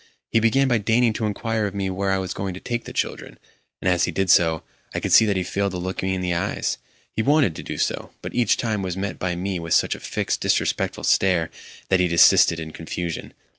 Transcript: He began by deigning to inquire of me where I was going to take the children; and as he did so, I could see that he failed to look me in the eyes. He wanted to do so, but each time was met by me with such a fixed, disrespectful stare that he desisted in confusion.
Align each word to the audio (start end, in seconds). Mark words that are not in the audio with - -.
He 0.31 0.39
began 0.39 0.67
by 0.67 0.79
deigning 0.79 1.13
to 1.13 1.27
inquire 1.27 1.67
of 1.67 1.75
me 1.75 1.87
where 1.91 2.09
I 2.09 2.17
was 2.17 2.33
going 2.33 2.55
to 2.55 2.59
take 2.59 2.85
the 2.85 2.91
children; 2.91 3.37
and 3.79 3.87
as 3.87 4.05
he 4.05 4.11
did 4.11 4.31
so, 4.31 4.63
I 4.95 4.99
could 4.99 5.13
see 5.13 5.25
that 5.27 5.37
he 5.37 5.43
failed 5.43 5.73
to 5.73 5.77
look 5.77 6.01
me 6.01 6.15
in 6.15 6.21
the 6.21 6.33
eyes. 6.33 6.79
He 7.15 7.21
wanted 7.21 7.55
to 7.57 7.61
do 7.61 7.77
so, 7.77 8.09
but 8.23 8.33
each 8.33 8.57
time 8.57 8.81
was 8.81 8.97
met 8.97 9.19
by 9.19 9.35
me 9.35 9.59
with 9.59 9.75
such 9.75 9.93
a 9.93 9.99
fixed, 9.99 10.41
disrespectful 10.41 11.03
stare 11.03 11.51
that 11.89 11.99
he 11.99 12.07
desisted 12.07 12.59
in 12.59 12.71
confusion. 12.71 13.31